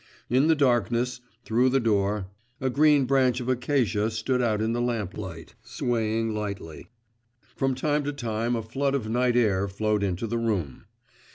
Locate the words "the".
0.47-0.55, 1.69-1.79, 4.73-4.81, 10.25-10.39